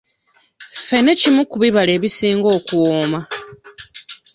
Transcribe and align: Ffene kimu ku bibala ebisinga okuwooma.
Ffene 0.77 1.11
kimu 1.19 1.41
ku 1.49 1.55
bibala 1.61 1.91
ebisinga 1.97 2.47
okuwooma. 2.57 3.19